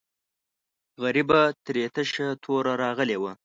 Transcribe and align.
غریبه 1.03 1.41
ترې 1.65 1.85
تشه 1.95 2.27
توره 2.43 2.73
راغلې 2.83 3.17
وه. 3.21 3.31